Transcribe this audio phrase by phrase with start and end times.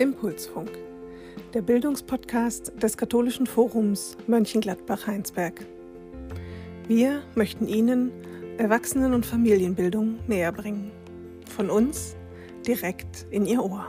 [0.00, 0.70] Impulsfunk,
[1.54, 5.66] der Bildungspodcast des katholischen Forums Mönchengladbach-Heinsberg.
[6.86, 8.12] Wir möchten Ihnen
[8.58, 10.92] Erwachsenen- und Familienbildung näher bringen.
[11.46, 12.14] Von uns
[12.66, 13.88] direkt in Ihr Ohr.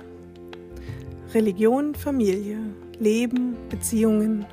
[1.33, 2.57] Religion, Familie,
[2.99, 4.45] Leben, Beziehungen,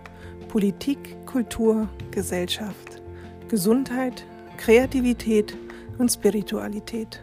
[0.49, 3.01] Politik, Kultur, Gesellschaft,
[3.49, 4.27] Gesundheit,
[4.59, 5.57] Kreativität
[5.97, 7.23] und Spiritualität.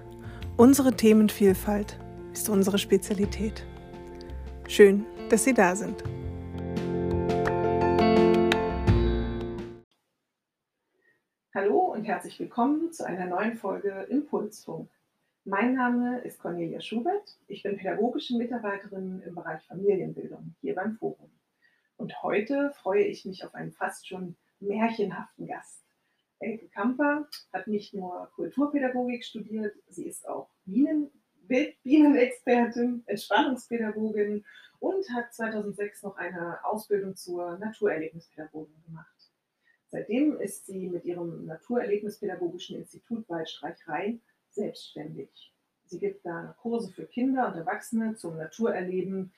[0.57, 2.00] Unsere Themenvielfalt
[2.34, 3.64] ist unsere Spezialität.
[4.75, 6.04] Schön, dass Sie da sind.
[11.54, 14.89] Hallo und herzlich willkommen zu einer neuen Folge Impulsfunk.
[15.45, 17.37] Mein Name ist Cornelia Schubert.
[17.45, 21.29] Ich bin pädagogische Mitarbeiterin im Bereich Familienbildung hier beim Forum.
[21.97, 25.83] Und heute freue ich mich auf einen fast schon märchenhaften Gast.
[26.39, 31.11] Elke Kamper hat nicht nur Kulturpädagogik studiert, sie ist auch Bienen
[31.47, 34.45] Bienenexpertin, Entspannungspädagogin
[34.80, 39.31] und hat 2006 noch eine Ausbildung zur Naturerlebnispädagogin gemacht.
[39.90, 45.54] Seitdem ist sie mit ihrem Naturerlebnispädagogischen Institut Waldstreicherei selbstständig.
[45.86, 49.32] Sie gibt da Kurse für Kinder und Erwachsene zum Naturerleben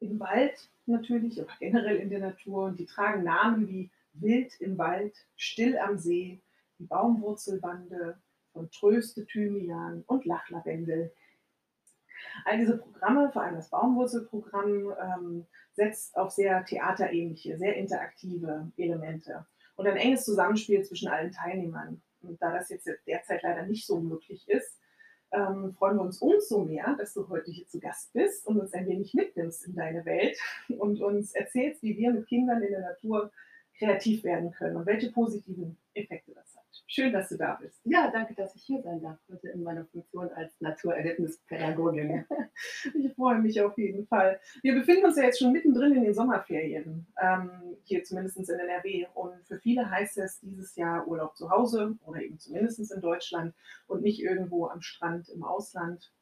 [0.00, 2.66] im Wald natürlich, aber generell in der Natur.
[2.66, 6.40] Und die tragen Namen wie Wild im Wald, Still am See,
[6.78, 8.16] die Baumwurzelbande,
[8.54, 11.12] von Tröste Thymian und Lachlavendel.
[12.44, 19.46] All diese Programme, vor allem das Baumwurzelprogramm, ähm, setzt auf sehr theaterähnliche, sehr interaktive Elemente
[19.76, 22.00] und ein enges Zusammenspiel zwischen allen Teilnehmern.
[22.22, 24.80] Und da das jetzt derzeit leider nicht so möglich ist,
[25.32, 28.72] ähm, freuen wir uns umso mehr, dass du heute hier zu Gast bist und uns
[28.72, 32.80] ein wenig mitnimmst in deine Welt und uns erzählst, wie wir mit Kindern in der
[32.80, 33.32] Natur
[33.78, 36.54] kreativ werden können und welche positiven Effekte das
[36.86, 37.80] Schön, dass du da bist.
[37.84, 42.24] Ja, danke, dass ich hier sein darf, heute in meiner Funktion als Naturerlebnispädagogin.
[42.94, 44.38] ich freue mich auf jeden Fall.
[44.62, 47.50] Wir befinden uns ja jetzt schon mittendrin in den Sommerferien, ähm,
[47.84, 49.06] hier zumindest in NRW.
[49.14, 53.54] Und für viele heißt es dieses Jahr Urlaub zu Hause oder eben zumindest in Deutschland
[53.86, 56.12] und nicht irgendwo am Strand im Ausland.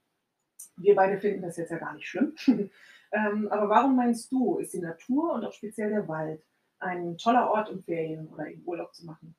[0.77, 2.35] Wir beide finden das jetzt ja gar nicht schlimm.
[3.13, 6.43] ähm, aber warum meinst du, ist die Natur und auch speziell der Wald
[6.83, 9.35] ein toller Ort, um Ferien oder eben Urlaub zu machen?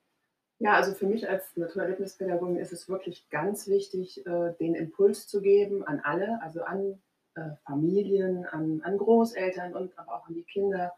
[0.59, 5.41] Ja, also für mich als Naturerlebnispädagogin ist es wirklich ganz wichtig, äh, den Impuls zu
[5.41, 7.01] geben an alle, also an
[7.35, 10.93] äh, Familien, an, an Großeltern und aber auch an die Kinder,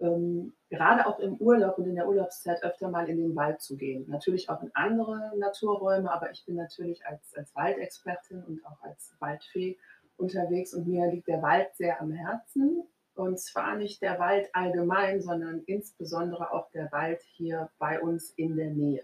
[0.00, 3.76] ähm, gerade auch im Urlaub und in der Urlaubszeit öfter mal in den Wald zu
[3.76, 4.04] gehen.
[4.08, 9.14] Natürlich auch in andere Naturräume, aber ich bin natürlich als, als Waldexpertin und auch als
[9.18, 9.76] Waldfee
[10.16, 15.20] unterwegs und mir liegt der Wald sehr am Herzen und zwar nicht der Wald allgemein,
[15.20, 19.02] sondern insbesondere auch der Wald hier bei uns in der Nähe.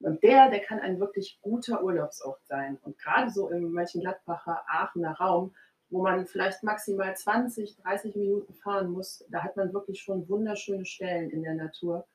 [0.00, 2.78] Und der, der kann ein wirklich guter Urlaubsort sein.
[2.82, 5.54] Und gerade so im Mönchengladbacher Aachener Raum,
[5.90, 10.86] wo man vielleicht maximal 20, 30 Minuten fahren muss, da hat man wirklich schon wunderschöne
[10.86, 12.06] Stellen in der Natur.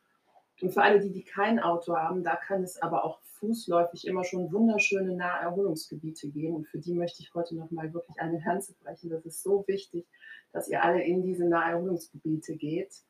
[0.61, 4.23] Und für alle, die, die kein Auto haben, da kann es aber auch fußläufig immer
[4.23, 6.55] schon wunderschöne Naherholungsgebiete geben.
[6.55, 9.11] Und für die möchte ich heute nochmal wirklich eine Herze brechen.
[9.11, 10.07] Das ist so wichtig,
[10.57, 13.03] dass ihr alle in diese Naherholungsgebiete geht.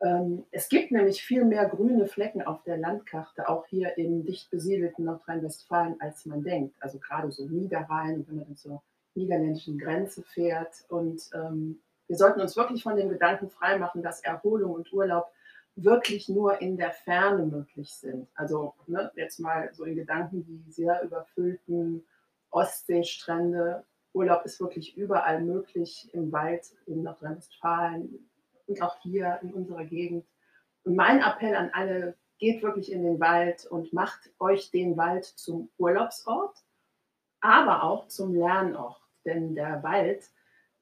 [0.00, 4.50] Ähm, es gibt nämlich viel mehr grüne Flecken auf der Landkarte, auch hier im dicht
[4.50, 6.74] besiedelten Nordrhein-Westfalen, als man denkt.
[6.80, 8.82] Also gerade so Niederrhein, wenn man zur
[9.14, 10.86] niederländischen Grenze fährt.
[10.88, 15.26] Und ähm, wir sollten uns wirklich von dem Gedanken freimachen, dass Erholung und Urlaub
[15.76, 18.28] wirklich nur in der Ferne möglich sind.
[18.34, 22.02] Also ne, jetzt mal so in Gedanken die sehr überfüllten
[22.50, 23.84] Ostseestrände.
[24.18, 28.28] Urlaub ist wirklich überall möglich, im Wald, in Nordrhein-Westfalen
[28.66, 30.26] und auch hier in unserer Gegend.
[30.82, 35.24] Und mein Appell an alle, geht wirklich in den Wald und macht euch den Wald
[35.24, 36.56] zum Urlaubsort,
[37.40, 39.00] aber auch zum Lernort.
[39.24, 40.24] Denn der Wald,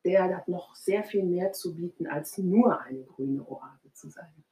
[0.04, 4.44] der hat noch sehr viel mehr zu bieten, als nur eine grüne Oase zu sein.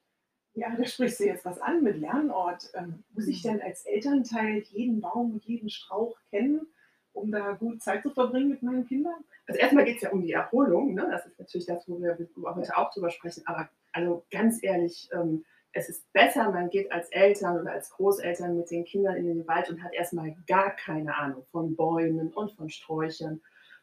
[0.54, 2.70] Ja, da sprichst du jetzt was an mit Lernort.
[2.74, 3.48] Ähm, muss ich mhm.
[3.48, 6.66] denn als Elternteil jeden Baum und jeden Strauch kennen,
[7.14, 9.24] um da gut Zeit zu verbringen mit meinen Kindern?
[9.46, 10.94] Also erstmal geht es ja um die Erholung.
[10.94, 11.08] Ne?
[11.10, 12.18] Das ist natürlich das, wo wir
[12.54, 13.42] heute auch drüber sprechen.
[13.46, 18.56] Aber also ganz ehrlich, ähm, es ist besser, man geht als Eltern oder als Großeltern
[18.56, 22.52] mit den Kindern in den Wald und hat erstmal gar keine Ahnung von Bäumen und
[22.52, 23.40] von Sträuchern.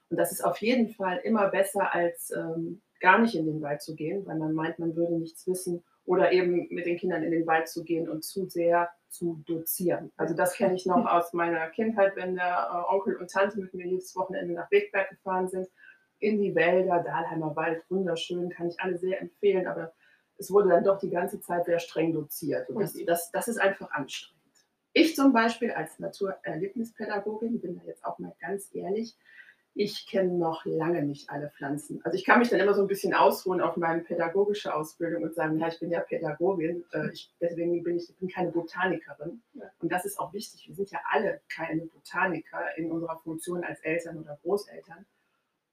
[0.10, 3.82] Und das ist auf jeden Fall immer besser, als ähm, gar nicht in den Wald
[3.82, 7.32] zu gehen, weil man meint, man würde nichts wissen oder eben mit den Kindern in
[7.32, 10.12] den Wald zu gehen und zu sehr zu dozieren.
[10.18, 13.74] Also das kenne ich noch aus meiner Kindheit, wenn der äh, Onkel und Tante mit
[13.74, 15.68] mir jedes Wochenende nach Wegberg gefahren sind,
[16.20, 19.92] in die Wälder, Dahlheimer Wald, wunderschön, kann ich alle sehr empfehlen, aber
[20.38, 23.60] es wurde dann doch die ganze Zeit sehr streng doziert und das, das, das ist
[23.60, 24.42] einfach anstrengend.
[24.94, 29.16] Ich zum Beispiel als Naturerlebnispädagogin, bin da jetzt auch mal ganz ehrlich,
[29.74, 32.02] Ich kenne noch lange nicht alle Pflanzen.
[32.04, 35.34] Also ich kann mich dann immer so ein bisschen ausruhen auf meine pädagogische Ausbildung und
[35.34, 39.42] sagen, ja, ich bin ja Pädagogin, äh, ich, deswegen bin ich, ich bin keine Botanikerin.
[39.80, 40.68] Und das ist auch wichtig.
[40.68, 45.06] Wir sind ja alle keine Botaniker in unserer Funktion als Eltern oder Großeltern.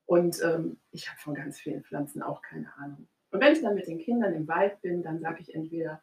[0.07, 3.09] Und ähm, ich habe von ganz vielen Pflanzen auch keine Ahnung.
[3.31, 6.01] Und wenn ich dann mit den Kindern im Wald bin, dann sage ich entweder,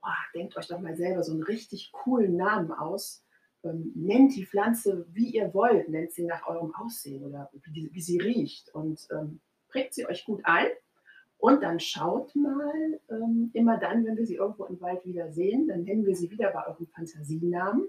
[0.00, 3.24] boah, denkt euch doch mal selber so einen richtig coolen Namen aus
[3.64, 8.00] ähm, nennt die Pflanze, wie ihr wollt, nennt sie nach eurem Aussehen oder wie, wie
[8.00, 10.68] sie riecht und ähm, prägt sie euch gut ein.
[11.38, 15.66] Und dann schaut mal, ähm, immer dann, wenn wir sie irgendwo im Wald wieder sehen,
[15.66, 17.88] dann nennen wir sie wieder bei eurem Fantasienamen.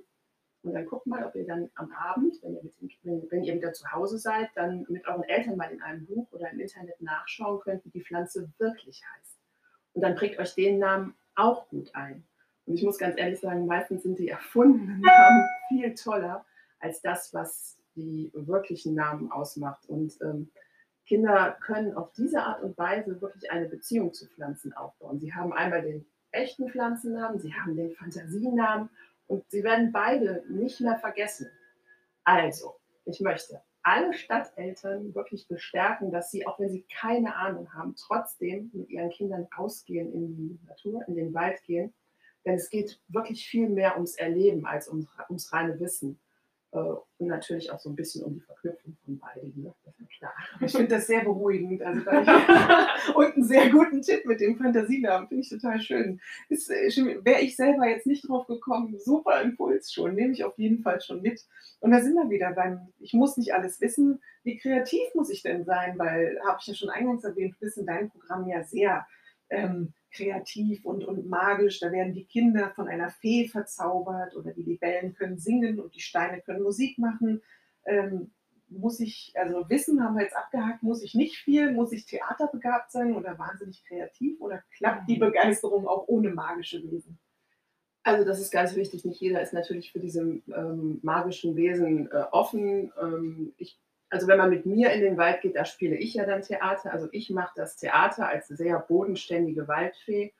[0.63, 3.53] Und dann guckt mal, ob ihr dann am Abend, wenn ihr, mit, wenn, wenn ihr
[3.53, 6.99] wieder zu Hause seid, dann mit euren Eltern mal in einem Buch oder im Internet
[7.01, 9.37] nachschauen könnt, wie die Pflanze wirklich heißt.
[9.93, 12.25] Und dann prägt euch den Namen auch gut ein.
[12.65, 16.45] Und ich muss ganz ehrlich sagen, meistens sind die erfundenen Namen viel toller
[16.79, 19.87] als das, was die wirklichen Namen ausmacht.
[19.87, 20.49] Und ähm,
[21.05, 25.19] Kinder können auf diese Art und Weise wirklich eine Beziehung zu Pflanzen aufbauen.
[25.19, 28.89] Sie haben einmal den echten Pflanzennamen, sie haben den Fantasienamen
[29.27, 31.47] und sie werden beide nicht mehr vergessen.
[32.23, 32.75] Also,
[33.05, 38.71] ich möchte alle Stadteltern wirklich bestärken, dass sie, auch wenn sie keine Ahnung haben, trotzdem
[38.73, 41.93] mit ihren Kindern rausgehen in die Natur, in den Wald gehen
[42.45, 46.19] denn es geht wirklich viel mehr ums Erleben als ums, ums reine Wissen.
[46.73, 49.53] Äh, und natürlich auch so ein bisschen um die Verknüpfung von beiden.
[49.61, 49.73] Ne?
[49.85, 50.33] Das ist ja klar.
[50.59, 51.81] Ich finde das sehr beruhigend.
[51.83, 52.01] Also
[53.15, 55.27] und einen sehr guten Tipp mit dem Fantasienamen.
[55.27, 56.19] Finde ich total schön.
[56.49, 56.89] äh,
[57.23, 60.15] Wäre ich selber jetzt nicht drauf gekommen, super Impuls schon.
[60.15, 61.45] Nehme ich auf jeden Fall schon mit.
[61.79, 64.21] Und da sind wir wieder beim, ich muss nicht alles wissen.
[64.43, 65.97] Wie kreativ muss ich denn sein?
[65.99, 69.05] Weil, habe ich ja schon eingangs erwähnt, du bist in deinem Programm ja sehr
[69.49, 71.79] ähm, kreativ und, und magisch.
[71.79, 76.01] Da werden die Kinder von einer Fee verzaubert oder die Libellen können singen und die
[76.01, 77.41] Steine können Musik machen.
[77.85, 78.31] Ähm,
[78.69, 82.91] muss ich, also Wissen haben wir jetzt abgehakt, muss ich nicht viel, muss ich theaterbegabt
[82.91, 87.19] sein oder wahnsinnig kreativ oder klappt die Begeisterung auch ohne magische Wesen?
[88.03, 89.05] Also das ist ganz wichtig.
[89.05, 92.91] Nicht jeder ist natürlich für diese ähm, magischen Wesen äh, offen.
[93.01, 93.79] Ähm, ich
[94.13, 96.93] also wenn man mit mir in den Wald geht, da spiele ich ja dann Theater.
[96.93, 100.33] Also ich mache das Theater als sehr bodenständige Waldfee.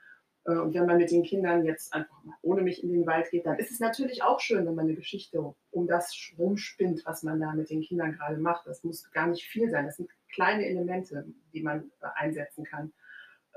[0.45, 3.31] Äh, und wenn man mit den Kindern jetzt einfach mal ohne mich in den Wald
[3.31, 7.23] geht, dann ist es natürlich auch schön, wenn man eine Geschichte um das rumspinnt, was
[7.23, 8.67] man da mit den Kindern gerade macht.
[8.67, 9.85] Das muss gar nicht viel sein.
[9.85, 12.93] Das sind kleine Elemente, die man einsetzen kann.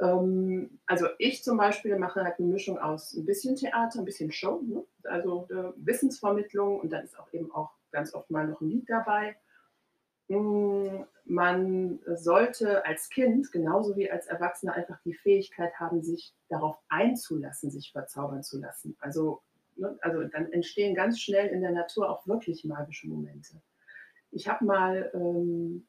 [0.00, 4.32] Ähm, also ich zum Beispiel mache halt eine Mischung aus ein bisschen Theater, ein bisschen
[4.32, 4.82] Show, ne?
[5.04, 8.88] also äh, Wissensvermittlung und dann ist auch eben auch ganz oft mal noch ein Lied
[8.88, 9.36] dabei.
[10.28, 17.70] Man sollte als Kind genauso wie als Erwachsener einfach die Fähigkeit haben, sich darauf einzulassen,
[17.70, 18.96] sich verzaubern zu lassen.
[19.00, 19.43] Also,
[19.76, 23.62] ne, also dann entstehen ganz schnell in der Natur auch wirklich magische Momente.
[24.32, 25.87] Ich habe mal ähm,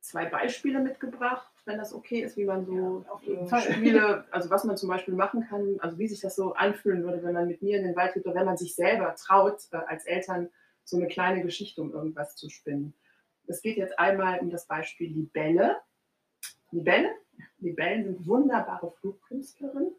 [0.00, 4.64] zwei Beispiele mitgebracht, wenn das okay ist, wie man so ja, äh, Spiele, also was
[4.64, 7.62] man zum Beispiel machen kann, also wie sich das so anfühlen würde, wenn man mit
[7.62, 10.48] mir in den Wald geht oder wenn man sich selber traut, äh, als Eltern
[10.84, 12.94] so eine kleine Geschichte um irgendwas zu spinnen.
[13.50, 15.76] Es geht jetzt einmal um das Beispiel Libelle.
[16.70, 17.10] Libelle,
[17.58, 19.92] Libellen sind wunderbare Flugkünstlerinnen,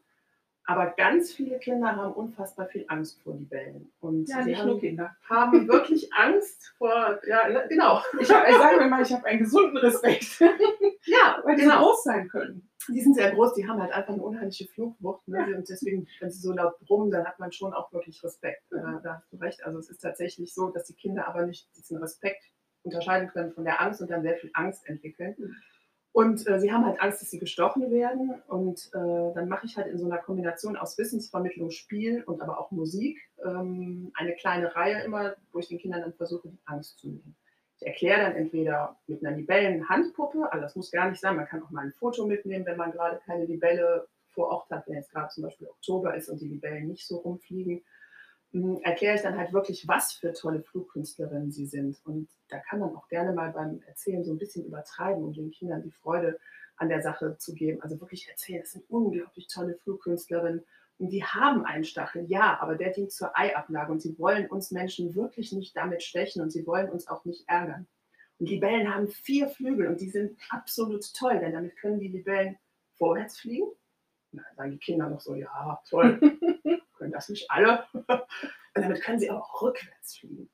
[0.64, 3.92] aber ganz viele Kinder haben unfassbar viel Angst vor Libellen.
[4.00, 5.16] Und ja, sie haben, Kinder.
[5.30, 8.02] haben wirklich Angst vor, ja, genau.
[8.20, 10.40] Ich, hab, ich sage mir mal, ich habe einen gesunden Respekt.
[11.06, 11.84] ja, weil die genau.
[11.84, 12.70] groß sein können.
[12.88, 15.28] Die sind sehr groß, die haben halt einfach eine unheimliche Flugwucht.
[15.28, 15.46] Ne?
[15.52, 15.58] Ja.
[15.58, 18.64] Und deswegen, wenn sie so laut brummen, dann hat man schon auch wirklich Respekt.
[18.72, 19.02] Mhm.
[19.04, 19.64] Da hast du recht.
[19.64, 22.51] Also es ist tatsächlich so, dass die Kinder aber nicht diesen Respekt
[22.84, 25.36] unterscheiden können von der Angst und dann sehr viel Angst entwickeln.
[26.14, 28.42] Und äh, sie haben halt Angst, dass sie gestochen werden.
[28.48, 32.60] Und äh, dann mache ich halt in so einer Kombination aus Wissensvermittlung, Spiel und aber
[32.60, 37.00] auch Musik ähm, eine kleine Reihe immer, wo ich den Kindern dann versuche, die Angst
[37.00, 37.36] zu nehmen.
[37.80, 41.64] Ich erkläre dann entweder mit einer Libellen-Handpuppe, also das muss gar nicht sein, man kann
[41.64, 45.12] auch mal ein Foto mitnehmen, wenn man gerade keine Libelle vor Ort hat, wenn jetzt
[45.12, 47.82] gerade zum Beispiel Oktober ist und die Libellen nicht so rumfliegen
[48.54, 52.02] erkläre ich dann halt wirklich, was für tolle Flugkünstlerinnen sie sind.
[52.06, 55.52] Und da kann man auch gerne mal beim Erzählen so ein bisschen übertreiben, um den
[55.52, 56.38] Kindern die Freude
[56.76, 57.82] an der Sache zu geben.
[57.82, 60.66] Also wirklich erzählen, das sind unglaublich tolle Flugkünstlerinnen.
[60.98, 63.92] Und die haben einen Stachel, ja, aber der dient zur Eiablage.
[63.92, 67.48] Und sie wollen uns Menschen wirklich nicht damit stechen und sie wollen uns auch nicht
[67.48, 67.88] ärgern.
[68.38, 72.58] Und Libellen haben vier Flügel und die sind absolut toll, denn damit können die Libellen
[72.98, 73.68] vorwärts fliegen.
[74.32, 76.20] Na, sagen die Kinder noch so, ja, toll.
[77.12, 77.86] können das nicht alle.
[77.94, 80.50] Und damit können sie auch rückwärts fliegen.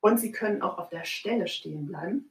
[0.00, 2.30] Und sie können auch auf der Stelle stehen bleiben.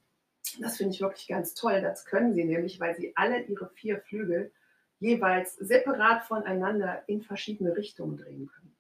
[0.62, 1.82] Das finde ich wirklich ganz toll.
[1.82, 4.54] Das können sie nämlich, weil sie alle ihre vier Flügel
[5.00, 8.76] jeweils separat voneinander in verschiedene Richtungen drehen können.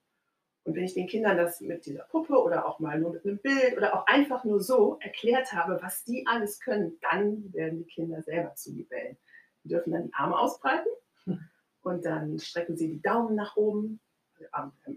[0.64, 3.38] Und wenn ich den Kindern das mit dieser Puppe oder auch mal nur mit einem
[3.38, 7.86] Bild oder auch einfach nur so erklärt habe, was die alles können, dann werden die
[7.86, 9.18] Kinder selber zu Libellen.
[9.64, 10.90] Die dürfen dann die Arme ausbreiten
[11.82, 14.00] und dann strecken sie die Daumen nach oben,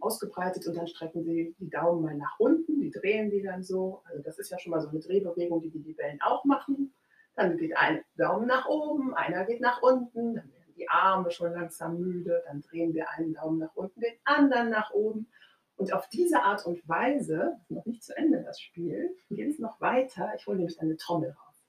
[0.01, 4.03] ausgebreitet und dann strecken sie die Daumen mal nach unten, die drehen die dann so.
[4.05, 6.95] Also das ist ja schon mal so eine Drehbewegung, die die Libellen auch machen.
[7.35, 11.53] Dann geht ein Daumen nach oben, einer geht nach unten, dann werden die Arme schon
[11.53, 15.29] langsam müde, dann drehen wir einen Daumen nach unten, den anderen nach oben.
[15.77, 19.81] Und auf diese Art und Weise, noch nicht zu Ende das Spiel, geht es noch
[19.81, 20.33] weiter.
[20.37, 21.65] Ich hole nämlich eine Trommel raus.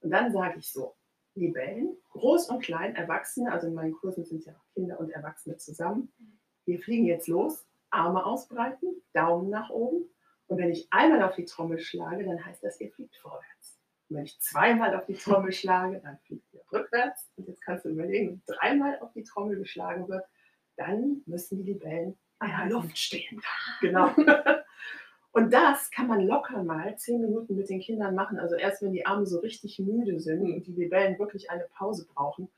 [0.00, 0.94] Und dann sage ich so,
[1.34, 6.12] Libellen, groß und klein, Erwachsene, also in meinen Kursen sind ja Kinder und Erwachsene zusammen.
[6.68, 10.04] Wir fliegen jetzt los, Arme ausbreiten, Daumen nach oben.
[10.48, 13.80] Und wenn ich einmal auf die Trommel schlage, dann heißt das, ihr fliegt vorwärts.
[14.08, 17.26] Und wenn ich zweimal auf die Trommel schlage, dann fliegt ihr rückwärts.
[17.36, 20.26] Und jetzt kannst du überlegen, wenn dreimal auf die Trommel geschlagen wird,
[20.76, 23.40] dann müssen die Libellen an der Luft stehen.
[23.80, 24.14] Genau.
[25.32, 28.38] Und das kann man locker mal zehn Minuten mit den Kindern machen.
[28.38, 32.06] Also erst wenn die Arme so richtig müde sind und die Libellen wirklich eine Pause
[32.12, 32.50] brauchen,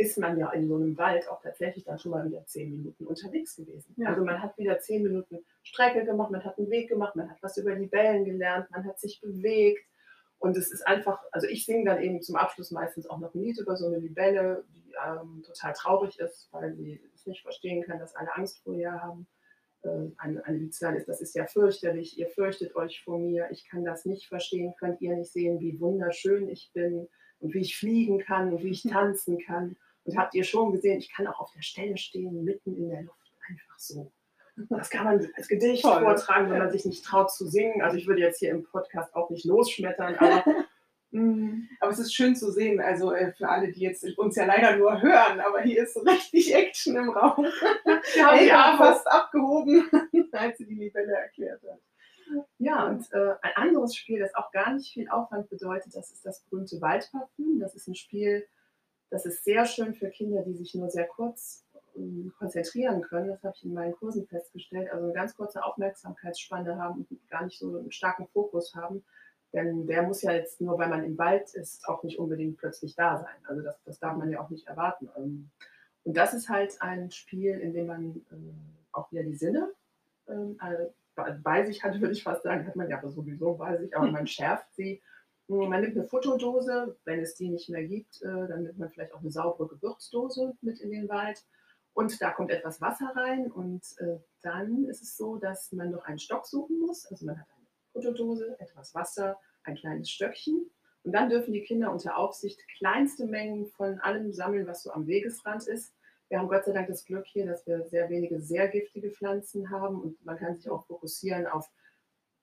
[0.00, 3.06] ist man ja in so einem Wald auch tatsächlich dann schon mal wieder zehn Minuten
[3.06, 3.94] unterwegs gewesen.
[3.98, 4.08] Ja.
[4.08, 7.36] Also man hat wieder zehn Minuten Strecke gemacht, man hat einen Weg gemacht, man hat
[7.42, 9.84] was über Libellen gelernt, man hat sich bewegt.
[10.38, 13.42] Und es ist einfach, also ich singe dann eben zum Abschluss meistens auch noch ein
[13.42, 17.82] Lied über so eine Libelle, die ähm, total traurig ist, weil sie es nicht verstehen
[17.82, 19.26] kann, dass alle Angst vor ihr haben.
[19.84, 23.68] Ähm, eine, eine Liedzeile ist, das ist ja fürchterlich, ihr fürchtet euch vor mir, ich
[23.68, 27.06] kann das nicht verstehen, könnt ihr nicht sehen, wie wunderschön ich bin
[27.40, 29.76] und wie ich fliegen kann und wie ich tanzen kann.
[30.04, 33.02] Und habt ihr schon gesehen, ich kann auch auf der Stelle stehen, mitten in der
[33.02, 34.12] Luft, einfach so.
[34.68, 36.02] Das kann man als Gedicht Toll.
[36.02, 37.80] vortragen, wenn man sich nicht traut zu singen.
[37.82, 40.44] Also ich würde jetzt hier im Podcast auch nicht losschmettern, aber
[41.12, 41.68] Mhm.
[41.80, 44.76] Aber es ist schön zu sehen, also äh, für alle, die jetzt uns ja leider
[44.76, 47.46] nur hören, aber hier ist so richtig Action im Raum.
[48.14, 49.90] Wir haben die Arme fast abgehoben,
[50.32, 51.80] als sie die Libelle erklärt hat.
[52.58, 56.24] Ja, und äh, ein anderes Spiel, das auch gar nicht viel Aufwand bedeutet, das ist
[56.24, 57.58] das berühmte Waldparfüm.
[57.58, 58.46] Das ist ein Spiel,
[59.10, 61.64] das ist sehr schön für Kinder, die sich nur sehr kurz
[61.96, 63.28] ähm, konzentrieren können.
[63.28, 64.90] Das habe ich in meinen Kursen festgestellt.
[64.90, 69.04] Also eine ganz kurze Aufmerksamkeitsspanne haben und gar nicht so einen starken Fokus haben
[69.52, 72.94] denn der muss ja jetzt nur, weil man im Wald ist, auch nicht unbedingt plötzlich
[72.94, 73.34] da sein.
[73.48, 75.08] Also das, das darf man ja auch nicht erwarten.
[75.16, 75.50] Ähm,
[76.04, 78.36] und das ist halt ein Spiel, in dem man äh,
[78.92, 79.70] auch wieder die Sinne
[80.28, 80.56] ähm,
[81.42, 84.10] bei sich hat, würde ich fast sagen, hat man ja aber sowieso bei sich, aber
[84.10, 85.02] man schärft sie.
[85.56, 89.12] Man nimmt eine Fotodose, wenn es die nicht mehr gibt, äh, dann nimmt man vielleicht
[89.12, 91.44] auch eine saubere Gewürzdose mit in den Wald.
[91.92, 96.04] Und da kommt etwas Wasser rein und äh, dann ist es so, dass man noch
[96.04, 97.04] einen Stock suchen muss.
[97.06, 100.70] Also man hat einen Fotodose, etwas Wasser, ein kleines Stöckchen.
[101.02, 105.08] Und dann dürfen die Kinder unter Aufsicht kleinste Mengen von allem sammeln, was so am
[105.08, 105.92] Wegesrand ist.
[106.28, 109.68] Wir haben Gott sei Dank das Glück hier, dass wir sehr wenige sehr giftige Pflanzen
[109.70, 111.68] haben und man kann sich auch fokussieren auf,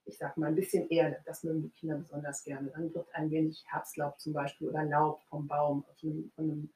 [0.08, 1.18] ich sag mal, ein bisschen Erde.
[1.26, 2.72] Das mögen die Kinder besonders gerne.
[2.74, 6.70] Dann wird ein wenig Herbstlaub zum Beispiel oder Laub vom Baum, von, einem,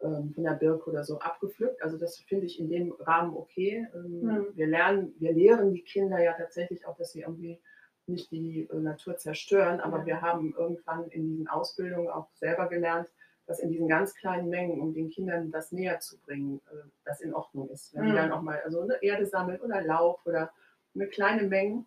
[0.00, 1.82] ähm, von einer Birke oder so abgepflückt.
[1.82, 3.86] Also das finde ich in dem Rahmen okay.
[3.94, 4.48] Mhm.
[4.54, 7.60] Wir lernen, wir lehren die Kinder ja tatsächlich auch, dass sie irgendwie
[8.06, 10.06] nicht die äh, Natur zerstören, aber ja.
[10.06, 13.08] wir haben irgendwann in diesen Ausbildungen auch selber gelernt,
[13.46, 17.20] dass in diesen ganz kleinen Mengen, um den Kindern das näher zu bringen, äh, das
[17.20, 17.94] in Ordnung ist.
[17.94, 18.08] Wenn mhm.
[18.08, 20.50] die dann auch mal also eine Erde sammeln oder Laub oder
[20.94, 21.84] eine kleine Menge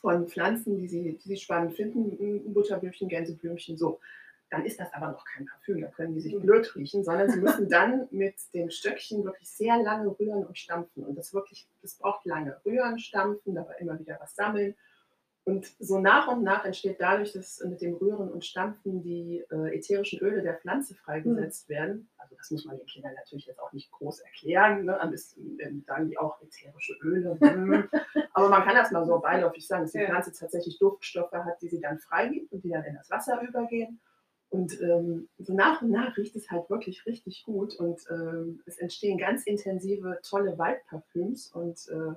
[0.00, 4.00] von Pflanzen, die sie, die sie spannend finden, Butterblümchen, Gänseblümchen, so.
[4.50, 6.40] Dann ist das aber noch kein Parfüm, da können die sich mhm.
[6.40, 11.04] blöd riechen, sondern sie müssen dann mit dem Stöckchen wirklich sehr lange rühren und stampfen.
[11.04, 12.58] Und das wirklich, das braucht lange.
[12.64, 14.74] Rühren, stampfen, dabei immer wieder was sammeln
[15.48, 19.74] und so nach und nach entsteht dadurch, dass mit dem Rühren und Stampfen die äh,
[19.74, 21.74] ätherischen Öle der Pflanze freigesetzt mhm.
[21.74, 22.10] werden.
[22.18, 24.84] Also das muss man den Kindern natürlich jetzt auch nicht groß erklären.
[24.84, 25.00] Ne?
[25.00, 27.38] Am besten ähm, sagen die auch ätherische Öle.
[27.40, 27.88] Hm.
[28.34, 30.04] Aber man kann das mal so beiläufig sagen, dass die.
[30.04, 34.00] Pflanze tatsächlich Duftstoffe hat, die sie dann freigibt und die dann in das Wasser übergehen.
[34.50, 38.76] Und ähm, so nach und nach riecht es halt wirklich richtig gut und ähm, es
[38.76, 42.14] entstehen ganz intensive, tolle Waldparfüms und äh,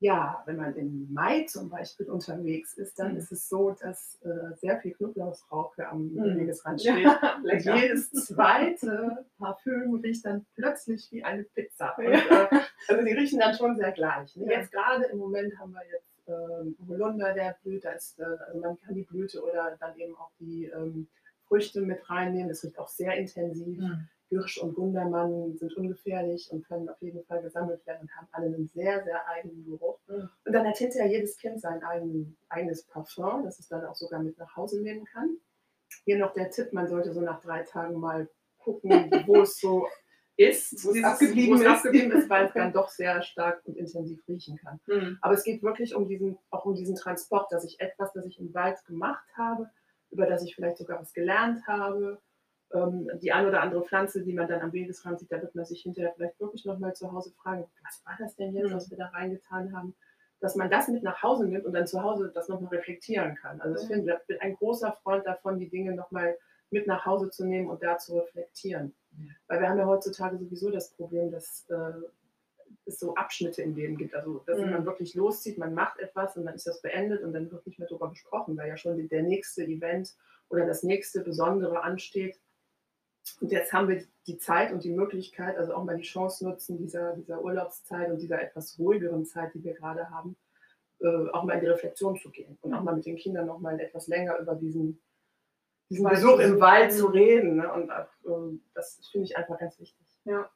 [0.00, 3.18] ja, wenn man im Mai zum Beispiel unterwegs ist, dann mhm.
[3.18, 6.38] ist es so, dass äh, sehr viel Knoblauchsrauche am mhm.
[6.38, 7.04] Wegesrand steht.
[7.04, 11.94] Ja, jedes zweite Parfüm riecht dann plötzlich wie eine Pizza.
[11.98, 12.48] Und, äh,
[12.88, 14.34] also die riechen dann schon sehr gleich.
[14.36, 14.50] Ne?
[14.50, 17.84] Jetzt gerade im Moment haben wir jetzt äh, Holunder, der blüht.
[17.84, 21.08] Ist, äh, also man kann die Blüte oder dann eben auch die ähm,
[21.46, 22.48] Früchte mit reinnehmen.
[22.48, 23.78] Das riecht auch sehr intensiv.
[23.78, 24.08] Mhm.
[24.30, 28.46] Hirsch und Gundermann sind ungefährlich und können auf jeden Fall gesammelt werden und haben alle
[28.46, 29.98] einen sehr, sehr eigenen Geruch.
[30.06, 30.30] Mhm.
[30.44, 34.22] Und dann hat hinterher jedes Kind sein eigen, eigenes Parfum, das es dann auch sogar
[34.22, 35.36] mit nach Hause nehmen kann.
[36.04, 39.86] Hier noch der Tipp, man sollte so nach drei Tagen mal gucken, wo es so
[40.36, 44.56] ist, Wo es abgeblieben abgeblieben ist, weil es dann doch sehr stark und intensiv riechen
[44.56, 44.80] kann.
[44.86, 45.18] Mhm.
[45.20, 48.38] Aber es geht wirklich um diesen, auch um diesen Transport, dass ich etwas, das ich
[48.38, 49.68] im Wald gemacht habe,
[50.10, 52.22] über das ich vielleicht sogar was gelernt habe,
[52.72, 55.64] ähm, die eine oder andere Pflanze, die man dann am Wegesrand sieht, da wird man
[55.64, 58.74] sich hinterher vielleicht wirklich nochmal zu Hause fragen, was war das denn jetzt, Mhm.
[58.76, 59.94] was wir da reingetan haben,
[60.40, 63.60] dass man das mit nach Hause nimmt und dann zu Hause das nochmal reflektieren kann.
[63.60, 63.96] Also ich Ja.
[63.96, 66.36] finde, ich bin ein großer Freund davon, die Dinge nochmal
[66.70, 68.94] mit nach Hause zu nehmen und da zu reflektieren.
[69.18, 69.24] Ja.
[69.48, 71.92] Weil wir haben ja heutzutage sowieso das Problem, dass äh,
[72.86, 74.14] es so Abschnitte im Leben gibt.
[74.14, 74.70] Also, dass Mhm.
[74.70, 77.78] man wirklich loszieht, man macht etwas und dann ist das beendet und dann wird nicht
[77.80, 80.14] mehr darüber gesprochen, weil ja schon der nächste Event
[80.48, 82.38] oder das nächste Besondere ansteht.
[83.40, 86.78] Und jetzt haben wir die Zeit und die Möglichkeit, also auch mal die Chance nutzen,
[86.78, 90.36] dieser, dieser Urlaubszeit und dieser etwas ruhigeren Zeit, die wir gerade haben,
[91.00, 93.58] äh, auch mal in die Reflexion zu gehen und auch mal mit den Kindern noch
[93.58, 95.00] mal etwas länger über diesen,
[95.88, 96.60] diesen Wald Besuch im.
[96.60, 97.56] Wald zu reden.
[97.56, 97.72] Ne?
[97.72, 97.90] Und
[98.26, 100.06] ähm, das finde ich einfach ganz wichtig.
[100.24, 100.50] Ja.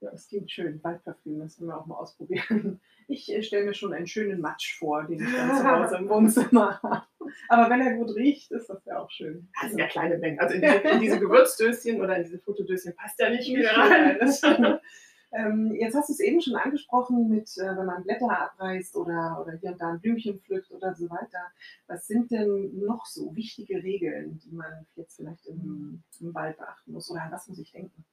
[0.00, 0.82] Ja, das klingt schön.
[0.82, 2.80] Waldparfüm, das wollen wir auch mal ausprobieren.
[3.12, 6.08] Ich äh, stelle mir schon einen schönen Matsch vor, den ich dann zu Hause im
[6.08, 7.02] Wohnzimmer habe.
[7.48, 9.48] Aber wenn er gut riecht, ist das ja auch schön.
[9.60, 10.38] Das sind ja kleine Mengen.
[10.40, 14.44] Also in diese, in diese Gewürzdöschen oder in diese Fotodöschen passt ja nicht viel Nicht
[14.44, 14.78] rein.
[15.32, 19.40] Ähm, jetzt hast du es eben schon angesprochen mit, äh, wenn man Blätter abreißt oder,
[19.40, 21.52] oder hier und da ein Blümchen pflückt oder so weiter.
[21.86, 26.92] Was sind denn noch so wichtige Regeln, die man jetzt vielleicht im, im Wald beachten
[26.92, 27.10] muss?
[27.10, 28.04] Oder an was muss ich denken?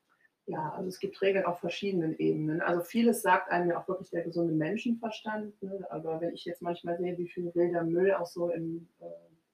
[0.47, 2.61] Ja, also es gibt Regeln auf verschiedenen Ebenen.
[2.61, 5.61] Also vieles sagt einem ja auch wirklich der gesunde Menschenverstand.
[5.61, 5.85] Ne?
[5.89, 9.05] Aber wenn ich jetzt manchmal sehe, wie viel wilder Müll auch so im äh,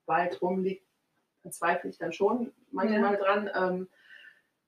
[0.06, 0.86] Wald rumliegt,
[1.42, 3.50] dann zweifle ich dann schon manchmal dran.
[3.56, 3.88] Ähm,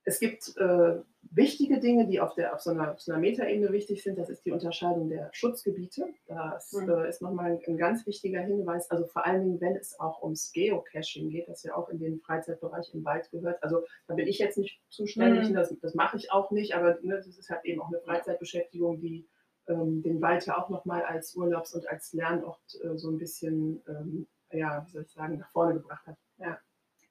[0.08, 0.98] es gibt äh,
[1.32, 4.18] wichtige Dinge, die auf, der, auf, so einer, auf so einer Metaebene wichtig sind.
[4.20, 6.08] Das ist die Unterscheidung der Schutzgebiete.
[6.28, 6.90] Das Mhm.
[6.90, 8.90] äh, ist nochmal ein, ein ganz wichtiger Hinweis.
[8.92, 12.20] Also vor allen Dingen, wenn es auch ums Geocaching geht, das ja auch in den
[12.20, 13.62] Freizeitbereich im Wald gehört.
[13.64, 15.56] Also da bin ich jetzt nicht zuständig, Mhm.
[15.56, 19.02] das, das mache ich auch nicht, aber ne, das ist halt eben auch eine Freizeitbeschäftigung,
[19.02, 19.28] die
[19.68, 23.82] ähm, den Wald ja auch nochmal als Urlaubs- und als Lernort äh, so ein bisschen,
[23.88, 26.18] ähm, ja, wie soll ich sagen, nach vorne gebracht hat.
[26.38, 26.60] Ja.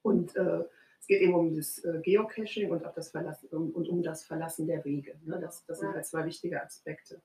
[0.03, 0.63] Und äh,
[1.05, 4.25] es geht eben um das äh, Geocaching und, auch das Verlassen, um, und um das
[4.25, 5.15] Verlassen der Wege.
[5.27, 5.39] Ne?
[5.39, 7.21] Das, das sind halt zwei wichtige Aspekte.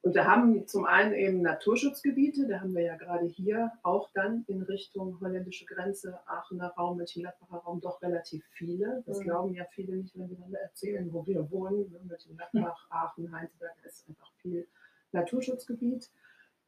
[0.00, 4.46] Und da haben zum einen eben Naturschutzgebiete, da haben wir ja gerade hier auch dann
[4.48, 9.02] in Richtung holländische Grenze, Aachener Raum, Mönchengladbacher Raum doch relativ viele.
[9.06, 9.24] Das Mhm.
[9.24, 11.90] glauben ja viele nicht, wenn wir dann erzählen, wo wir wohnen.
[11.92, 12.00] Ne?
[12.04, 14.66] Mönchengladbach, Aachen, Heinsberg, ist einfach viel
[15.12, 16.08] Naturschutzgebiet.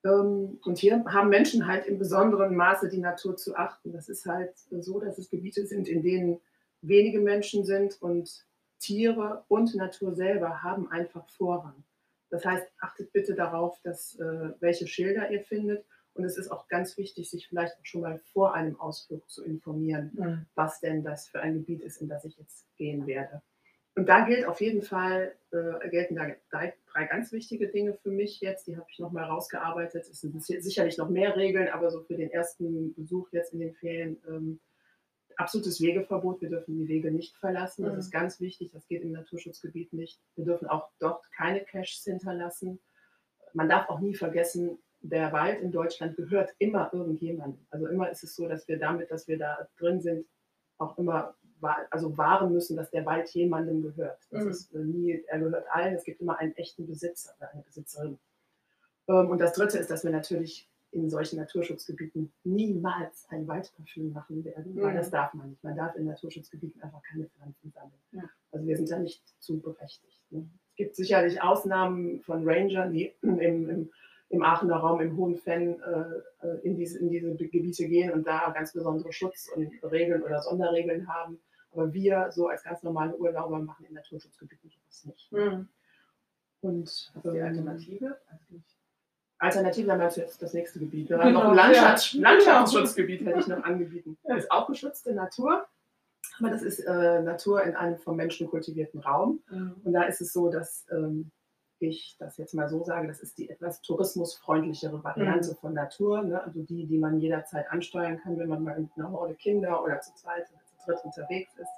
[0.04, 3.92] Ähm, Und hier haben Menschen halt im besonderen Maße die Natur zu achten.
[3.92, 6.40] Das ist halt so, dass es Gebiete sind, in denen
[6.80, 8.44] wenige Menschen sind und
[8.80, 11.84] Tiere und Natur selber haben einfach Vorrang.
[12.30, 15.84] Das heißt, achtet bitte darauf, dass, äh, welche Schilder ihr findet.
[16.14, 19.42] Und es ist auch ganz wichtig, sich vielleicht auch schon mal vor einem Ausflug zu
[19.44, 23.40] informieren, was denn das für ein Gebiet ist, in das ich jetzt gehen werde.
[23.94, 28.10] Und da gilt auf jeden Fall, äh, gelten da drei, drei ganz wichtige Dinge für
[28.10, 30.08] mich jetzt, die habe ich nochmal rausgearbeitet.
[30.10, 33.74] Es sind sicherlich noch mehr Regeln, aber so für den ersten Besuch jetzt in den
[33.74, 34.60] Ferien ähm,
[35.36, 36.40] absolutes Wegeverbot.
[36.40, 37.84] Wir dürfen die Wege nicht verlassen.
[37.84, 37.98] Das Mhm.
[37.98, 38.70] ist ganz wichtig.
[38.72, 40.18] Das geht im Naturschutzgebiet nicht.
[40.36, 42.80] Wir dürfen auch dort keine Caches hinterlassen.
[43.52, 47.66] Man darf auch nie vergessen, der Wald in Deutschland gehört immer irgendjemandem.
[47.70, 50.26] Also immer ist es so, dass wir damit, dass wir da drin sind,
[50.78, 51.34] auch immer
[51.90, 54.18] also wahren müssen, dass der Wald jemandem gehört.
[54.30, 54.50] Das Mhm.
[54.50, 55.94] ist äh, nie, er gehört allen.
[55.94, 58.18] Es gibt immer einen echten Besitzer oder eine Besitzerin.
[59.08, 64.44] Ähm, Und das Dritte ist, dass wir natürlich in solchen Naturschutzgebieten niemals ein Waldparfüm machen
[64.44, 64.96] werden, weil Mhm.
[64.96, 65.64] das darf man nicht.
[65.64, 68.02] Man darf in Naturschutzgebieten einfach keine Pflanzen sammeln.
[68.12, 68.24] Ja.
[68.50, 70.20] Also wir sind da nicht zu berechtigt.
[70.30, 70.46] Ne?
[70.70, 73.90] Es gibt sicherlich Ausnahmen von Rangern, die im, im,
[74.28, 78.26] im Aachener Raum, im Hohen Fenn äh, äh, in, diese, in diese Gebiete gehen und
[78.26, 81.40] da ganz besondere Schutz- und Regeln oder Sonderregeln haben.
[81.72, 85.32] Aber wir so als ganz normale Urlauber machen in Naturschutzgebieten sowas nicht.
[85.32, 85.68] Mhm.
[86.60, 88.18] Und Was ist die Alternative?
[88.30, 88.76] Also nicht.
[89.38, 91.10] Alternativ wäre jetzt das nächste Gebiet.
[91.10, 92.20] Wir Genau, noch ein Landschafts ja.
[92.20, 94.16] Landschaftsschutzgebiet, hätte ich noch angebieten.
[94.24, 95.66] Das ist auch geschützte Natur,
[96.38, 99.40] aber das ist äh, Natur in einem vom Menschen kultivierten Raum.
[99.50, 99.74] Mhm.
[99.82, 101.32] Und da ist es so, dass ähm,
[101.80, 105.56] ich das jetzt mal so sage, das ist die etwas tourismusfreundlichere Variante Mhm.
[105.56, 106.22] von Natur.
[106.22, 106.40] Ne?
[106.40, 110.00] Also die, die man jederzeit ansteuern kann, wenn man mal mit einer Horde Kinder oder
[110.00, 110.46] zu zweit
[110.84, 111.70] dritt unterwegs ist.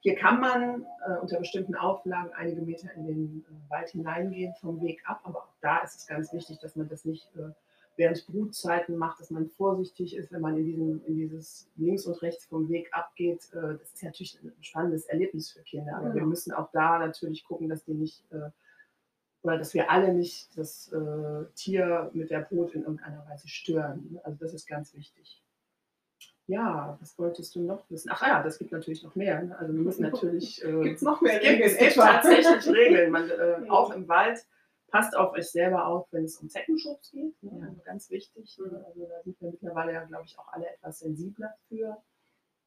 [0.00, 4.80] Hier kann man äh, unter bestimmten Auflagen einige Meter in den äh, Wald hineingehen vom
[4.82, 7.50] Weg ab, aber auch da ist es ganz wichtig, dass man das nicht äh,
[7.96, 12.20] während Brutzeiten macht, dass man vorsichtig ist, wenn man in, diesem, in dieses links und
[12.22, 13.48] rechts vom Weg abgeht.
[13.54, 16.26] Äh, das ist ja natürlich ein spannendes Erlebnis für Kinder, aber wir Ja.
[16.26, 18.50] müssen auch da natürlich gucken, dass die nicht äh,
[19.42, 24.18] oder dass wir alle nicht das äh, Tier mit der Brut in irgendeiner Weise stören.
[24.24, 25.43] Also das ist ganz wichtig.
[26.46, 28.10] Ja, was wolltest du noch wissen?
[28.12, 29.42] Ach ja, das gibt natürlich noch mehr.
[29.42, 29.56] Ne?
[29.58, 30.62] Also wir müssen natürlich.
[30.62, 31.62] Äh, Gibt es noch mehr Regeln?
[31.62, 33.10] es gibt tatsächlich Regeln.
[33.10, 33.68] Man, äh.
[33.68, 34.44] Auch im Wald
[34.88, 37.42] passt auf euch selber auf, wenn es um Zeckenschutz geht.
[37.42, 37.58] Ne?
[37.60, 37.66] Ja.
[37.66, 38.58] Also ganz wichtig.
[38.58, 38.84] Ne?
[38.86, 41.96] Also da sind wir mittlerweile ja, glaube ich, auch alle etwas sensibler für.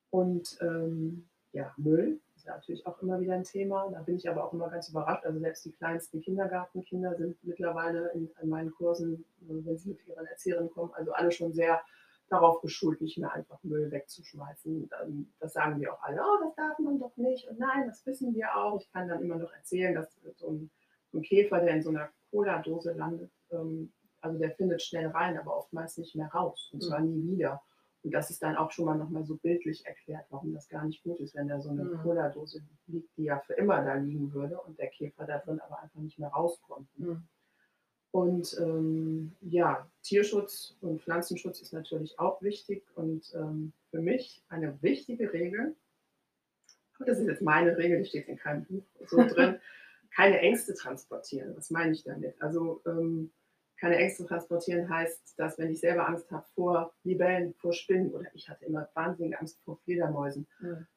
[0.10, 3.90] Und ähm, ja, Müll ist ja natürlich auch immer wieder ein Thema.
[3.92, 5.26] Da bin ich aber auch immer ganz überrascht.
[5.26, 10.08] Also selbst die kleinsten Kindergartenkinder sind mittlerweile in, in meinen Kursen, äh, wenn sie mit
[10.08, 11.82] ihren Erzieherinnen kommen, also alle schon sehr
[12.30, 14.90] darauf geschult, nicht mehr einfach Müll wegzuschmeißen.
[15.04, 17.48] Ähm, Das sagen wir auch alle, oh, das darf man doch nicht.
[17.48, 18.80] Und nein, das wissen wir auch.
[18.82, 20.70] Ich kann dann immer noch erzählen, dass so ein,
[21.12, 25.38] so ein Käfer, der in so einer Cola-Dose landet, ähm, also der findet schnell rein,
[25.38, 26.70] aber oftmals nicht mehr raus.
[26.74, 27.62] Und zwar nie wieder.
[28.04, 31.04] Und das ist dann auch schon mal nochmal so bildlich erklärt, warum das gar nicht
[31.04, 32.02] gut ist, wenn da so eine Mhm.
[32.04, 35.82] Cola-Dose liegt, die ja für immer da liegen würde und der Käfer da drin aber
[35.82, 36.88] einfach nicht mehr rauskommt.
[37.00, 37.24] Mhm.
[38.12, 44.82] Und ähm, ja, Tierschutz und Pflanzenschutz ist natürlich auch wichtig und ähm, für mich eine
[44.82, 45.76] wichtige Regel,
[46.98, 49.60] aber das ist jetzt meine Regel, die steht in keinem Buch so drin,
[50.16, 51.56] keine Ängste transportieren.
[51.56, 52.42] Was meine ich damit?
[52.42, 53.32] Also ähm,
[53.80, 58.26] keine Ängste transportieren heißt, dass wenn ich selber Angst habe vor Libellen, vor Spinnen oder
[58.34, 60.88] ich hatte immer wahnsinnige Angst vor Fledermäusen, Mhm.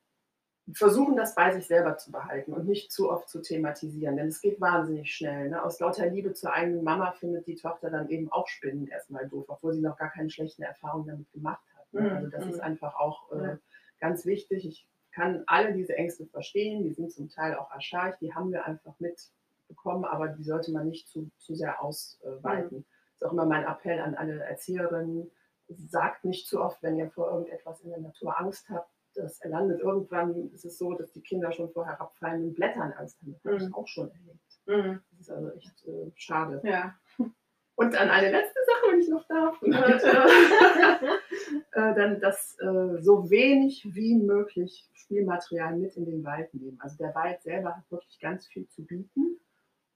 [0.74, 4.40] Versuchen das bei sich selber zu behalten und nicht zu oft zu thematisieren, denn es
[4.40, 5.50] geht wahnsinnig schnell.
[5.50, 5.62] Ne?
[5.62, 9.46] Aus lauter Liebe zur eigenen Mama findet die Tochter dann eben auch Spinnen erstmal doof,
[9.48, 11.92] obwohl sie noch gar keine schlechten Erfahrungen damit gemacht hat.
[11.92, 12.02] Ne?
[12.02, 12.50] Mhm, Also das mhm.
[12.50, 13.56] ist einfach auch äh,
[14.00, 14.66] ganz wichtig.
[14.66, 18.66] Ich kann alle diese Ängste verstehen, die sind zum Teil auch archaisch, die haben wir
[18.66, 22.78] einfach mitbekommen, aber die sollte man nicht zu, zu sehr ausweiten.
[22.78, 22.84] Mhm.
[23.18, 25.30] Das ist auch immer mein Appell an alle Erzieherinnen,
[25.68, 29.80] sagt nicht zu oft, wenn ihr vor irgendetwas in der Natur Angst habt, das landet
[29.80, 33.32] irgendwann, ist es so, dass die Kinder schon vor herabfallenden Blättern Angst haben.
[33.32, 33.68] Das habe Mhm.
[33.68, 34.60] ich auch schon erlebt.
[34.66, 35.00] Mhm.
[35.12, 36.60] Das ist also echt äh, schade.
[36.64, 36.94] Ja.
[37.76, 39.62] Und dann eine letzte Sache, wenn ich noch darf.
[39.62, 39.78] Und, äh,
[41.72, 46.78] äh, dann das äh, so wenig wie möglich Spielmaterial mit in den Wald nehmen.
[46.80, 49.40] Also der Wald selber hat wirklich ganz viel zu bieten.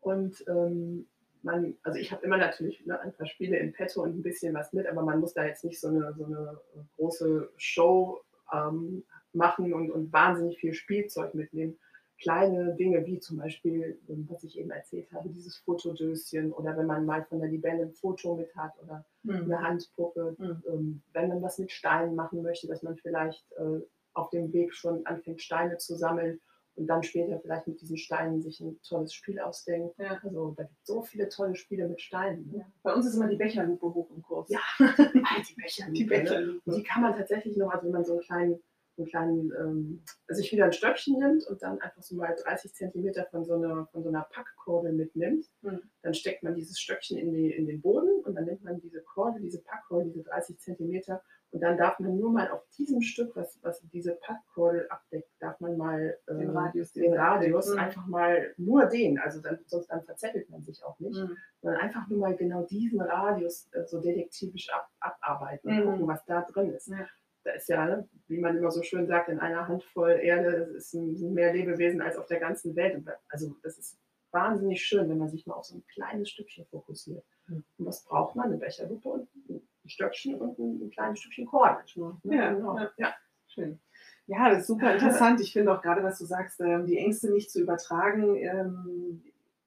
[0.00, 1.06] Und ähm,
[1.42, 4.54] man, also ich habe immer natürlich ne, ein paar Spiele in petto und ein bisschen
[4.54, 6.58] was mit, aber man muss da jetzt nicht so eine, so eine
[6.96, 8.22] große Show
[8.54, 11.76] ähm, machen und, und wahnsinnig viel Spielzeug mitnehmen.
[12.22, 16.86] Kleine Dinge wie zum Beispiel, ähm, was ich eben erzählt habe, dieses Fotodöschen oder wenn
[16.86, 19.44] man mal von der Libelle ein Foto mit hat oder Mhm.
[19.44, 20.62] eine Handpuppe, Mhm.
[20.68, 23.80] ähm, wenn man was mit Steinen machen möchte, dass man vielleicht äh,
[24.14, 26.40] auf dem Weg schon anfängt, Steine zu sammeln
[26.76, 29.98] und dann später vielleicht mit diesen Steinen sich ein tolles Spiel ausdenkt.
[29.98, 30.20] Ja.
[30.22, 32.50] Also da gibt es so viele tolle Spiele mit Steinen.
[32.50, 32.58] Ne?
[32.58, 32.66] Ja.
[32.82, 34.48] Bei uns ist immer die Becherlupe hoch im Kurs.
[34.50, 35.90] Ja, Ah, die Becher.
[35.90, 36.08] Die Ne?
[36.08, 36.70] Becherlupe.
[36.76, 38.60] Die kann man tatsächlich noch, also wenn man so einen kleinen,
[38.96, 42.72] einen kleinen ähm, also sich wieder ein Stöckchen nimmt und dann einfach so mal 30
[42.74, 45.80] Zentimeter von so einer, von so einer Packkurbel mitnimmt, Mhm.
[46.02, 49.02] dann steckt man dieses Stöckchen in, die, in den Boden und dann nimmt man diese
[49.02, 51.22] Kordel, diese Packkordel, diese 30 Zentimeter
[51.54, 55.60] und dann darf man nur mal auf diesem Stück, was, was diese Packkordel abdeckt, darf
[55.60, 57.70] man mal ähm, Den Radius, den Radius.
[57.72, 57.78] Mhm.
[57.78, 61.36] einfach mal nur den, also dann, sonst dann verzettelt man sich auch nicht, Mhm.
[61.62, 65.84] sondern einfach nur mal genau diesen Radius äh, so detektivisch ab, abarbeiten und Mhm.
[65.90, 66.88] gucken, was da drin ist.
[66.88, 67.06] Ja.
[67.44, 70.92] Da ist ja, ne, wie man immer so schön sagt, in einer Handvoll Erde ist
[70.94, 73.00] ein, sind mehr Lebewesen als auf der ganzen Welt.
[73.28, 73.96] Also das ist
[74.32, 77.22] wahnsinnig schön, wenn man sich mal auf so ein kleines Stückchen fokussiert.
[77.46, 77.62] Mhm.
[77.78, 78.46] Und was braucht man?
[78.46, 79.28] Eine Becherlupe und
[79.84, 81.84] ein Stöckchen und ein, ein kleines Stückchen Kordel.
[81.96, 82.18] Ne?
[82.24, 82.78] Ja, genau.
[82.78, 82.90] ja.
[82.96, 83.14] ja.
[83.46, 83.78] Schön.
[84.26, 85.40] Ja, das ist super interessant.
[85.40, 89.22] Ich finde auch gerade, was du sagst, ähm, die Ängste nicht zu übertragen, ähm,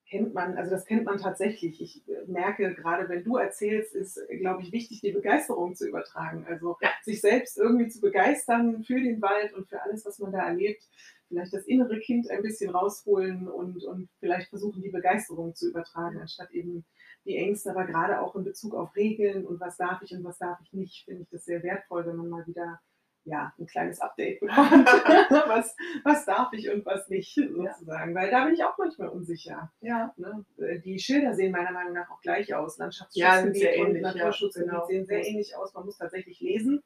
[0.09, 1.81] kennt man, also das kennt man tatsächlich.
[1.81, 6.45] Ich äh, merke, gerade wenn du erzählst, ist, glaube ich, wichtig, die Begeisterung zu übertragen.
[6.47, 6.89] Also Ja.
[7.03, 10.83] sich selbst irgendwie zu begeistern für den Wald und für alles, was man da erlebt.
[11.27, 16.19] Vielleicht das innere Kind ein bisschen rausholen und, und vielleicht versuchen, die Begeisterung zu übertragen,
[16.19, 16.85] anstatt eben
[17.27, 20.37] die Ängste, aber gerade auch in Bezug auf Regeln und was darf ich und was
[20.37, 22.79] darf ich nicht, finde ich das sehr wertvoll, wenn man mal wieder
[23.27, 24.87] ja, ein kleines Update bekommt.
[24.87, 28.15] was, was darf ich und was nicht, sozusagen.
[28.15, 29.71] Weil da bin ich auch manchmal unsicher.
[29.81, 30.13] ja.
[30.17, 30.45] Ne?
[30.83, 32.77] Die Schilder sehen meiner Meinung nach auch gleich aus.
[32.77, 34.87] Ja, Landschaftsschutzgebiet sehr und ähnlich, ja, Naturschutzgebiet genau.
[34.87, 35.73] sehen sehr ähnlich aus.
[35.73, 36.81] Man muss tatsächlich lesen,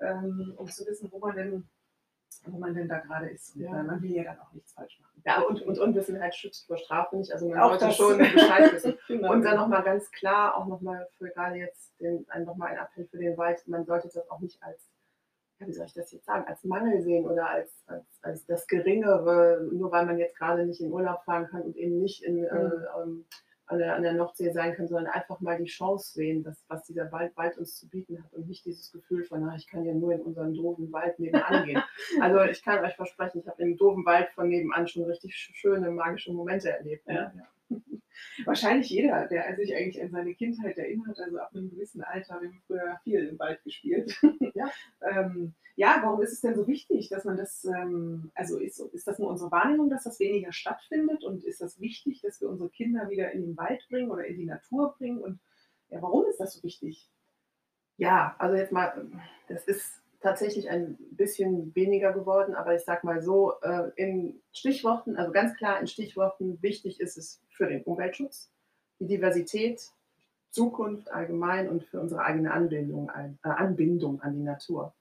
[0.00, 1.68] ähm, um zu wissen, wo man denn,
[2.46, 3.56] wo man denn da gerade ist.
[3.56, 3.80] Und Ja.
[3.80, 5.22] äh, man will ja dann auch nichts falsch machen.
[5.24, 7.32] Ja, und, und Unwissenheit schützt vor Strafe nicht.
[7.32, 8.98] Also man Auch sollte schon Bescheid wissen.
[9.08, 9.32] Genau.
[9.32, 13.36] Und dann nochmal ganz klar, auch nochmal für gerade jetzt den, ein, Appell für den
[13.36, 14.88] Wald, man sollte das auch nicht als,
[15.58, 18.66] ja, wie soll ich das jetzt sagen, als Mangel sehen oder als, als, als das
[18.66, 22.44] Geringere, nur weil man jetzt gerade nicht in Urlaub fahren kann und eben nicht in,
[22.44, 22.70] äh,
[23.02, 23.24] ähm,
[23.66, 26.84] an, der, an der Nordsee sein kann, sondern einfach mal die Chance sehen, dass, was
[26.84, 29.84] dieser Wald, Wald uns zu bieten hat und nicht dieses Gefühl von, na, ich kann
[29.84, 31.82] ja nur in unseren doofen Wald nebenan gehen.
[32.20, 35.90] Also ich kann euch versprechen, ich habe im doofen Wald von nebenan schon richtig schöne
[35.90, 37.06] magische Momente erlebt.
[37.06, 37.32] Ne?
[37.70, 37.76] Ja.
[38.44, 42.48] Wahrscheinlich jeder, der sich eigentlich an seine Kindheit erinnert, also ab einem gewissen Alter, wir
[42.48, 44.16] haben früher viel im Wald gespielt.
[44.54, 44.70] ja.
[45.02, 49.06] ähm, ja, warum ist es denn so wichtig, dass man das, ähm, also ist, ist
[49.06, 52.70] das nur unsere Wahrnehmung, dass das weniger stattfindet und ist das wichtig, dass wir unsere
[52.70, 55.38] Kinder wieder in den Wald bringen oder in die Natur bringen und
[55.90, 57.08] ja, warum ist das so wichtig?
[57.98, 59.06] Ja, also jetzt mal,
[59.48, 65.16] das ist tatsächlich ein bisschen weniger geworden, aber ich sage mal so, äh, in Stichworten,
[65.16, 68.50] also ganz klar in Stichworten, wichtig ist es für den Umweltschutz,
[68.98, 69.92] die Diversität,
[70.50, 74.94] Zukunft allgemein und für unsere eigene Anbindung, äh, Anbindung an die Natur.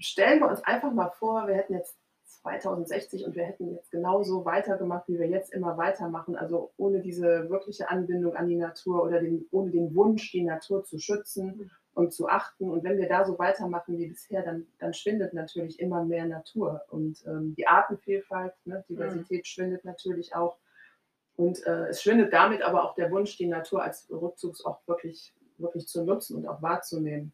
[0.00, 1.96] Stellen wir uns einfach mal vor, wir hätten jetzt
[2.42, 7.50] 2060 und wir hätten jetzt genauso weitergemacht, wie wir jetzt immer weitermachen, also ohne diese
[7.50, 12.12] wirkliche Anbindung an die Natur oder den, ohne den Wunsch, die Natur zu schützen und
[12.12, 12.70] zu achten.
[12.70, 16.82] Und wenn wir da so weitermachen wie bisher, dann, dann schwindet natürlich immer mehr Natur
[16.88, 19.44] und ähm, die Artenvielfalt, ne, Diversität mhm.
[19.44, 20.56] schwindet natürlich auch.
[21.36, 25.88] Und äh, es schwindet damit aber auch der Wunsch, die Natur als Rückzugsort wirklich, wirklich
[25.88, 27.32] zu nutzen und auch wahrzunehmen.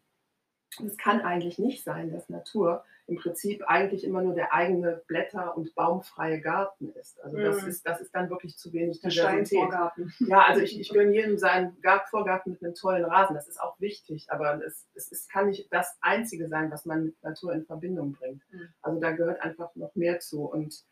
[0.85, 5.55] Es kann eigentlich nicht sein, dass Natur im Prinzip eigentlich immer nur der eigene blätter-
[5.55, 7.19] und baumfreie Garten ist.
[7.23, 7.67] Also das, mm.
[7.69, 10.13] ist, das ist dann wirklich zu wenig der Steinvorgarten.
[10.19, 11.77] Ja, also ich, ich gönne jedem seinen
[12.09, 13.33] Vorgarten mit einem tollen Rasen.
[13.33, 17.05] Das ist auch wichtig, aber es, es, es kann nicht das Einzige sein, was man
[17.05, 18.43] mit Natur in Verbindung bringt.
[18.51, 18.65] Mm.
[18.81, 20.43] Also da gehört einfach noch mehr zu.
[20.43, 20.83] Und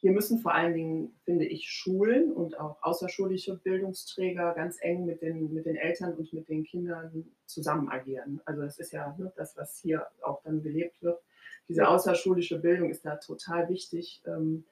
[0.00, 5.20] hier müssen vor allen Dingen, finde ich, Schulen und auch außerschulische Bildungsträger ganz eng mit
[5.20, 8.40] den, mit den Eltern und mit den Kindern zusammen agieren.
[8.46, 11.20] Also das ist ja ne, das, was hier auch dann gelebt wird.
[11.68, 14.22] Diese außerschulische Bildung ist da total wichtig.
[14.26, 14.64] Ähm,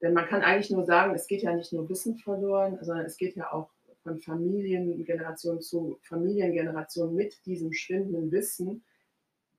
[0.00, 3.16] denn man kann eigentlich nur sagen, es geht ja nicht nur Wissen verloren, sondern es
[3.16, 3.70] geht ja auch
[4.02, 8.82] von Familiengeneration zu Familiengeneration mit diesem schwindenden Wissen,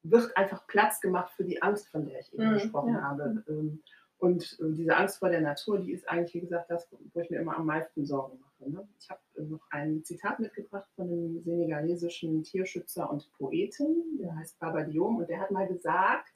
[0.03, 3.01] wird einfach Platz gemacht für die Angst, von der ich eben mhm, gesprochen ja.
[3.01, 3.43] habe.
[3.47, 3.81] Ähm,
[4.59, 7.39] und diese Angst vor der Natur, die ist eigentlich, wie gesagt, das, wo ich mir
[7.39, 8.69] immer am meisten Sorgen mache.
[8.71, 8.87] Ne?
[8.99, 14.59] Ich habe äh, noch ein Zitat mitgebracht von einem senegalesischen Tierschützer und Poeten, der heißt
[14.59, 16.31] Baba Diom, und der hat mal gesagt,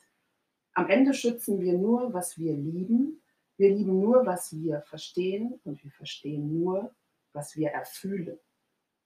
[0.73, 3.21] am Ende schützen wir nur, was wir lieben.
[3.57, 6.93] Wir lieben nur, was wir verstehen und wir verstehen nur,
[7.33, 8.38] was wir erfühlen.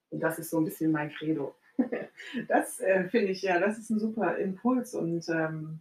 [0.10, 1.56] Und das ist so ein bisschen mein Credo.
[2.48, 5.80] Das äh, finde ich ja, das ist ein super Impuls und ähm,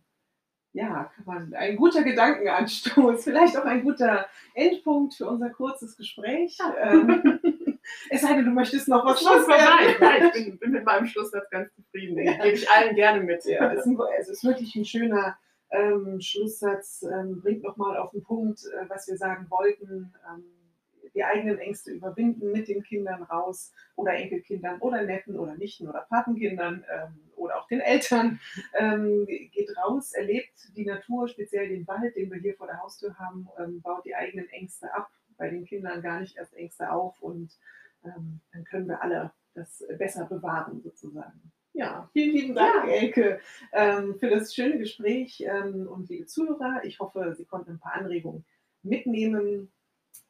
[0.72, 6.58] ja, kann man ein guter Gedankenanstoß, vielleicht auch ein guter Endpunkt für unser kurzes Gespräch.
[6.80, 7.40] Ähm,
[8.10, 9.96] es sei denn, du möchtest noch was loswerden.
[10.00, 12.16] Nein, ich bin, bin, mit meinem Schlusssatz ganz zufrieden.
[12.16, 13.44] Den gebe ich allen gerne mit.
[13.44, 15.36] Ja, es, ist, es ist wirklich ein schöner
[15.70, 20.12] ähm, Schlusssatz, ähm, bringt nochmal auf den Punkt, äh, was wir sagen wollten.
[20.28, 20.44] Ähm,
[21.14, 26.06] die eigenen Ängste überwinden mit den Kindern raus oder Enkelkindern oder Neffen oder Nichten oder
[26.08, 28.40] Patenkindern ähm, oder auch den Eltern.
[28.78, 33.18] Ähm, geht raus, erlebt die Natur, speziell den Wald, den wir hier vor der Haustür
[33.18, 37.20] haben, ähm, baut die eigenen Ängste ab, bei den Kindern gar nicht erst Ängste auf
[37.20, 37.50] und
[38.04, 41.52] ähm, dann können wir alle das besser bewahren sozusagen.
[41.72, 42.92] Ja, vielen lieben Dank, ja.
[42.92, 43.40] Elke,
[43.72, 46.80] ähm, für das schöne Gespräch ähm, und liebe Zuhörer.
[46.84, 48.44] Ich hoffe, Sie konnten ein paar Anregungen
[48.82, 49.70] mitnehmen